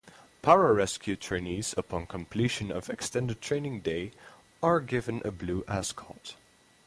[0.41, 4.11] Pararescue trainees upon completion of extended training day
[4.63, 6.33] are given a blue ascot.